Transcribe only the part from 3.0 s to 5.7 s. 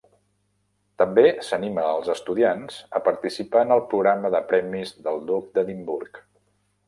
participar en el Programa de Premis del Duc